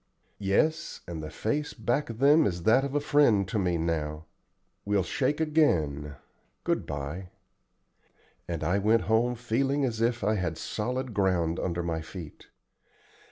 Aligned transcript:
"Yes, 0.39 1.01
and 1.07 1.21
the 1.21 1.29
face 1.29 1.75
back 1.75 2.09
of 2.09 2.17
them 2.17 2.47
is 2.47 2.63
that 2.63 2.83
of 2.83 2.95
a 2.95 2.99
friend 2.99 3.47
to 3.47 3.59
me 3.59 3.77
now. 3.77 4.25
We'll 4.83 5.03
shake 5.03 5.39
again. 5.39 6.15
Good 6.63 6.87
by;" 6.87 7.29
and 8.47 8.63
I 8.63 8.79
went 8.79 9.03
home 9.03 9.35
feeling 9.35 9.85
as 9.85 10.01
if 10.01 10.23
I 10.23 10.33
had 10.33 10.57
solid 10.57 11.13
ground 11.13 11.59
under 11.59 11.83
my 11.83 12.01
feet. 12.01 12.47